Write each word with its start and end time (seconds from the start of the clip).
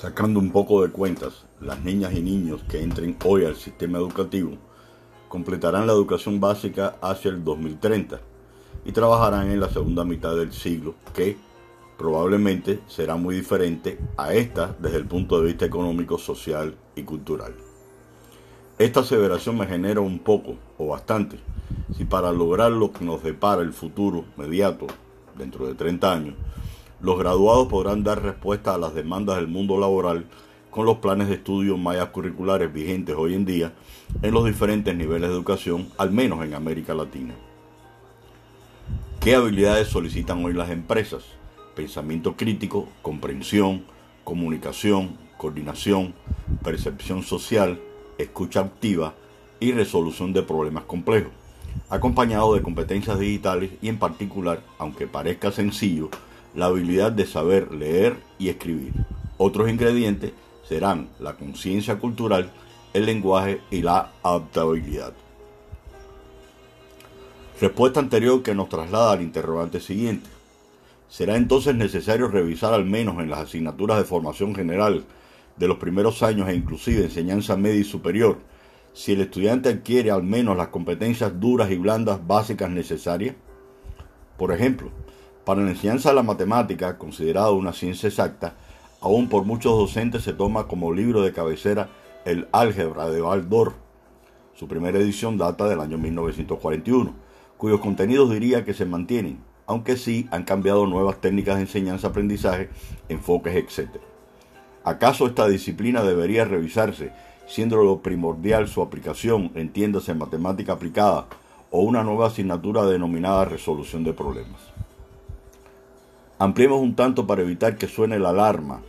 Sacando 0.00 0.38
un 0.38 0.52
poco 0.52 0.82
de 0.82 0.92
cuentas, 0.92 1.44
las 1.60 1.82
niñas 1.82 2.12
y 2.12 2.22
niños 2.22 2.62
que 2.68 2.80
entren 2.80 3.16
hoy 3.24 3.44
al 3.44 3.56
sistema 3.56 3.98
educativo 3.98 4.52
completarán 5.28 5.88
la 5.88 5.92
educación 5.92 6.38
básica 6.38 6.94
hacia 7.02 7.32
el 7.32 7.42
2030 7.42 8.20
y 8.84 8.92
trabajarán 8.92 9.50
en 9.50 9.58
la 9.58 9.68
segunda 9.68 10.04
mitad 10.04 10.36
del 10.36 10.52
siglo, 10.52 10.94
que 11.12 11.36
probablemente 11.98 12.78
será 12.86 13.16
muy 13.16 13.34
diferente 13.34 13.98
a 14.16 14.34
esta 14.34 14.76
desde 14.78 14.98
el 14.98 15.06
punto 15.06 15.40
de 15.40 15.46
vista 15.46 15.64
económico, 15.64 16.16
social 16.16 16.76
y 16.94 17.02
cultural. 17.02 17.56
Esta 18.78 19.00
aseveración 19.00 19.58
me 19.58 19.66
genera 19.66 20.00
un 20.00 20.20
poco 20.20 20.54
o 20.78 20.86
bastante 20.86 21.40
si 21.96 22.04
para 22.04 22.30
lograr 22.30 22.70
lo 22.70 22.92
que 22.92 23.04
nos 23.04 23.24
depara 23.24 23.62
el 23.62 23.72
futuro 23.72 24.26
inmediato, 24.36 24.86
dentro 25.36 25.66
de 25.66 25.74
30 25.74 26.12
años, 26.12 26.34
los 27.00 27.18
graduados 27.18 27.68
podrán 27.68 28.02
dar 28.02 28.22
respuesta 28.22 28.74
a 28.74 28.78
las 28.78 28.94
demandas 28.94 29.36
del 29.36 29.48
mundo 29.48 29.78
laboral 29.78 30.26
con 30.70 30.84
los 30.84 30.98
planes 30.98 31.28
de 31.28 31.34
estudio 31.34 31.76
mayas 31.76 32.08
curriculares 32.08 32.72
vigentes 32.72 33.14
hoy 33.16 33.34
en 33.34 33.44
día 33.44 33.72
en 34.22 34.32
los 34.32 34.44
diferentes 34.44 34.94
niveles 34.94 35.28
de 35.28 35.34
educación, 35.34 35.88
al 35.96 36.10
menos 36.10 36.44
en 36.44 36.54
América 36.54 36.94
Latina. 36.94 37.34
¿Qué 39.20 39.34
habilidades 39.34 39.88
solicitan 39.88 40.44
hoy 40.44 40.52
las 40.54 40.70
empresas? 40.70 41.24
Pensamiento 41.74 42.36
crítico, 42.36 42.88
comprensión, 43.02 43.84
comunicación, 44.24 45.16
coordinación, 45.36 46.14
percepción 46.62 47.22
social, 47.22 47.80
escucha 48.18 48.60
activa 48.60 49.14
y 49.60 49.72
resolución 49.72 50.32
de 50.32 50.42
problemas 50.42 50.84
complejos, 50.84 51.32
acompañado 51.88 52.54
de 52.54 52.62
competencias 52.62 53.18
digitales 53.18 53.70
y 53.80 53.88
en 53.88 53.98
particular, 53.98 54.62
aunque 54.78 55.06
parezca 55.06 55.52
sencillo, 55.52 56.10
la 56.54 56.66
habilidad 56.66 57.12
de 57.12 57.26
saber 57.26 57.72
leer 57.72 58.16
y 58.38 58.48
escribir. 58.48 58.92
Otros 59.36 59.68
ingredientes 59.68 60.32
serán 60.68 61.08
la 61.18 61.34
conciencia 61.34 61.98
cultural, 61.98 62.50
el 62.92 63.06
lenguaje 63.06 63.60
y 63.70 63.82
la 63.82 64.12
adaptabilidad. 64.22 65.12
Respuesta 67.60 68.00
anterior 68.00 68.42
que 68.42 68.54
nos 68.54 68.68
traslada 68.68 69.12
al 69.12 69.22
interrogante 69.22 69.80
siguiente. 69.80 70.28
¿Será 71.08 71.36
entonces 71.36 71.74
necesario 71.74 72.28
revisar 72.28 72.74
al 72.74 72.84
menos 72.84 73.18
en 73.20 73.30
las 73.30 73.40
asignaturas 73.40 73.98
de 73.98 74.04
formación 74.04 74.54
general 74.54 75.04
de 75.56 75.68
los 75.68 75.78
primeros 75.78 76.22
años 76.22 76.48
e 76.48 76.54
inclusive 76.54 77.04
enseñanza 77.04 77.56
media 77.56 77.80
y 77.80 77.84
superior 77.84 78.38
si 78.92 79.12
el 79.12 79.22
estudiante 79.22 79.70
adquiere 79.70 80.10
al 80.10 80.22
menos 80.22 80.56
las 80.56 80.68
competencias 80.68 81.40
duras 81.40 81.70
y 81.70 81.76
blandas 81.76 82.24
básicas 82.26 82.70
necesarias? 82.70 83.34
Por 84.36 84.52
ejemplo, 84.52 84.90
para 85.48 85.62
la 85.62 85.70
enseñanza 85.70 86.10
de 86.10 86.14
la 86.14 86.22
matemática, 86.22 86.98
considerada 86.98 87.52
una 87.52 87.72
ciencia 87.72 88.10
exacta, 88.10 88.52
aún 89.00 89.30
por 89.30 89.46
muchos 89.46 89.78
docentes 89.78 90.22
se 90.22 90.34
toma 90.34 90.68
como 90.68 90.92
libro 90.92 91.22
de 91.22 91.32
cabecera 91.32 91.88
el 92.26 92.46
Álgebra 92.52 93.08
de 93.08 93.22
Baldor. 93.22 93.72
Su 94.54 94.68
primera 94.68 94.98
edición 94.98 95.38
data 95.38 95.66
del 95.66 95.80
año 95.80 95.96
1941, 95.96 97.14
cuyos 97.56 97.80
contenidos 97.80 98.30
diría 98.30 98.66
que 98.66 98.74
se 98.74 98.84
mantienen, 98.84 99.38
aunque 99.66 99.96
sí 99.96 100.28
han 100.30 100.44
cambiado 100.44 100.86
nuevas 100.86 101.18
técnicas 101.18 101.56
de 101.56 101.62
enseñanza-aprendizaje, 101.62 102.68
enfoques, 103.08 103.56
etc. 103.56 103.88
¿Acaso 104.84 105.26
esta 105.26 105.48
disciplina 105.48 106.02
debería 106.02 106.44
revisarse, 106.44 107.10
siendo 107.46 107.78
lo 107.78 108.02
primordial 108.02 108.68
su 108.68 108.82
aplicación, 108.82 109.50
entiéndase 109.54 110.12
en 110.12 110.18
matemática 110.18 110.74
aplicada, 110.74 111.24
o 111.70 111.80
una 111.80 112.04
nueva 112.04 112.26
asignatura 112.26 112.84
denominada 112.84 113.46
resolución 113.46 114.04
de 114.04 114.12
problemas? 114.12 114.78
Ampliemos 116.40 116.80
un 116.80 116.94
tanto 116.94 117.26
para 117.26 117.42
evitar 117.42 117.76
que 117.76 117.88
suene 117.88 118.20
la 118.20 118.28
alarma 118.28 118.82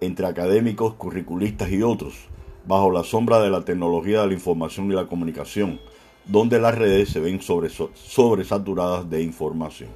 entre 0.00 0.26
académicos, 0.26 0.94
curriculistas 0.94 1.70
y 1.70 1.80
otros, 1.80 2.14
bajo 2.66 2.90
la 2.90 3.04
sombra 3.04 3.38
de 3.38 3.48
la 3.48 3.64
tecnología 3.64 4.22
de 4.22 4.26
la 4.26 4.32
información 4.32 4.90
y 4.90 4.94
la 4.96 5.06
comunicación, 5.06 5.78
donde 6.24 6.58
las 6.58 6.76
redes 6.76 7.10
se 7.10 7.20
ven 7.20 7.40
sobresaturadas 7.40 9.08
de 9.08 9.22
información. 9.22 9.90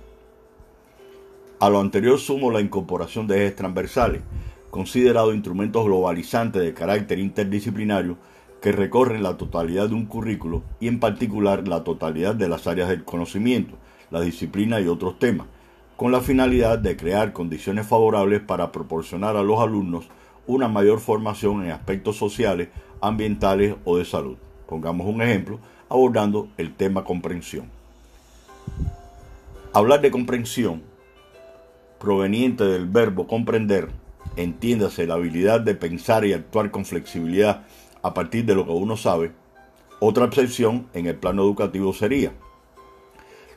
A 1.59 1.69
lo 1.69 1.81
anterior 1.81 2.21
sumo 2.21 2.53
la 2.53 2.61
incorporación 2.61 3.27
de 3.27 3.39
ejes 3.43 3.57
transversales, 3.57 4.23
considerados 4.71 5.35
instrumentos 5.35 5.85
globalizantes 5.85 6.63
de 6.63 6.75
carácter 6.75 7.19
interdisciplinario 7.19 8.19
que 8.63 8.71
recorren 8.71 9.25
la 9.25 9.37
totalidad 9.37 9.89
de 9.89 9.95
un 9.95 10.07
currículo 10.07 10.63
y 10.79 10.87
en 10.87 11.01
particular 11.01 11.67
la 11.67 11.83
totalidad 11.83 12.37
de 12.37 12.49
las 12.49 12.69
áreas 12.69 12.89
del 12.89 13.05
conocimiento, 13.05 13.75
la 14.13 14.21
disciplina 14.21 14.81
y 14.81 14.87
otros 14.87 15.19
temas, 15.19 15.49
con 16.01 16.13
la 16.13 16.23
finalidad 16.23 16.79
de 16.79 16.97
crear 16.97 17.35
condiciones 17.35 17.87
favorables 17.87 18.41
para 18.41 18.73
proporcionar 18.73 19.37
a 19.37 19.43
los 19.43 19.61
alumnos 19.61 20.07
una 20.47 20.67
mayor 20.67 20.99
formación 20.99 21.63
en 21.63 21.73
aspectos 21.73 22.17
sociales, 22.17 22.69
ambientales 23.03 23.75
o 23.85 23.99
de 23.99 24.07
salud. 24.07 24.39
Pongamos 24.67 25.07
un 25.07 25.21
ejemplo 25.21 25.59
abordando 25.91 26.49
el 26.57 26.73
tema 26.73 27.05
comprensión. 27.05 27.67
Hablar 29.75 30.01
de 30.01 30.11
comprensión, 30.11 30.83
proveniente 31.99 32.65
del 32.65 32.87
verbo 32.87 33.27
comprender, 33.27 33.91
entiéndase 34.37 35.07
la 35.07 35.17
habilidad 35.17 35.61
de 35.61 35.75
pensar 35.75 36.25
y 36.25 36.33
actuar 36.33 36.71
con 36.71 36.87
flexibilidad 36.87 37.67
a 38.01 38.15
partir 38.15 38.47
de 38.47 38.55
lo 38.55 38.65
que 38.65 38.73
uno 38.73 38.97
sabe, 38.97 39.33
otra 39.99 40.25
excepción 40.25 40.87
en 40.95 41.09
el 41.09 41.17
plano 41.17 41.43
educativo 41.43 41.93
sería 41.93 42.33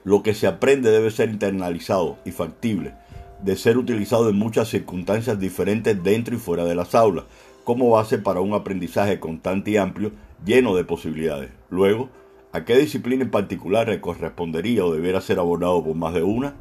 lo 0.03 0.23
que 0.23 0.33
se 0.33 0.47
aprende 0.47 0.91
debe 0.91 1.11
ser 1.11 1.29
internalizado 1.29 2.17
y 2.25 2.31
factible, 2.31 2.93
de 3.41 3.55
ser 3.55 3.77
utilizado 3.77 4.29
en 4.29 4.37
muchas 4.37 4.69
circunstancias 4.69 5.39
diferentes 5.39 6.01
dentro 6.03 6.35
y 6.35 6.39
fuera 6.39 6.65
de 6.65 6.75
las 6.75 6.95
aulas, 6.95 7.25
como 7.63 7.89
base 7.89 8.17
para 8.17 8.41
un 8.41 8.53
aprendizaje 8.53 9.19
constante 9.19 9.71
y 9.71 9.77
amplio, 9.77 10.11
lleno 10.45 10.75
de 10.75 10.83
posibilidades. 10.83 11.51
Luego, 11.69 12.09
¿a 12.51 12.65
qué 12.65 12.77
disciplina 12.77 13.23
en 13.23 13.31
particular 13.31 13.87
le 13.87 14.01
correspondería 14.01 14.85
o 14.85 14.93
debiera 14.93 15.21
ser 15.21 15.39
abordado 15.39 15.83
por 15.83 15.95
más 15.95 16.13
de 16.13 16.23
una? 16.23 16.55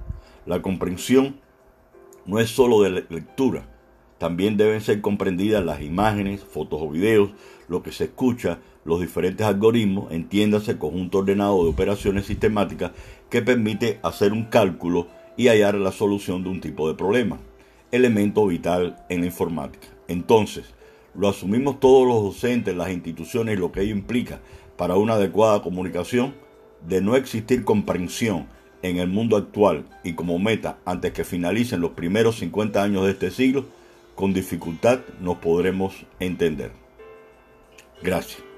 La 0.46 0.62
comprensión 0.62 1.36
no 2.26 2.38
es 2.38 2.50
sólo 2.50 2.82
de 2.82 3.04
lectura, 3.08 3.64
también 4.22 4.56
deben 4.56 4.80
ser 4.80 5.00
comprendidas 5.00 5.64
las 5.64 5.82
imágenes, 5.82 6.44
fotos 6.44 6.80
o 6.80 6.88
videos, 6.88 7.30
lo 7.66 7.82
que 7.82 7.90
se 7.90 8.04
escucha, 8.04 8.60
los 8.84 9.00
diferentes 9.00 9.44
algoritmos, 9.44 10.12
entiéndase 10.12 10.78
conjunto 10.78 11.18
ordenado 11.18 11.64
de 11.64 11.70
operaciones 11.70 12.26
sistemáticas 12.26 12.92
que 13.30 13.42
permite 13.42 13.98
hacer 14.04 14.32
un 14.32 14.44
cálculo 14.44 15.08
y 15.36 15.48
hallar 15.48 15.74
la 15.74 15.90
solución 15.90 16.44
de 16.44 16.50
un 16.50 16.60
tipo 16.60 16.86
de 16.86 16.94
problema, 16.94 17.40
elemento 17.90 18.46
vital 18.46 19.04
en 19.08 19.22
la 19.22 19.26
informática. 19.26 19.88
Entonces, 20.06 20.72
lo 21.16 21.28
asumimos 21.28 21.80
todos 21.80 22.06
los 22.06 22.22
docentes, 22.22 22.76
las 22.76 22.92
instituciones, 22.92 23.58
lo 23.58 23.72
que 23.72 23.80
ello 23.80 23.90
implica 23.90 24.40
para 24.76 24.94
una 24.94 25.14
adecuada 25.14 25.62
comunicación, 25.62 26.32
de 26.86 27.00
no 27.00 27.16
existir 27.16 27.64
comprensión 27.64 28.46
en 28.82 28.98
el 28.98 29.08
mundo 29.08 29.36
actual 29.36 29.84
y 30.04 30.12
como 30.12 30.38
meta 30.38 30.78
antes 30.84 31.10
que 31.10 31.24
finalicen 31.24 31.80
los 31.80 31.90
primeros 31.90 32.38
50 32.38 32.80
años 32.80 33.04
de 33.04 33.10
este 33.10 33.32
siglo, 33.32 33.81
con 34.22 34.32
dificultad 34.32 35.00
nos 35.18 35.38
podremos 35.38 36.06
entender. 36.20 36.70
Gracias. 38.04 38.51